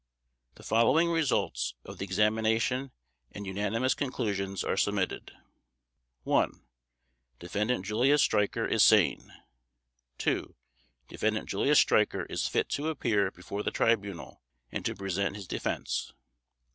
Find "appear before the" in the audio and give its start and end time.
12.89-13.69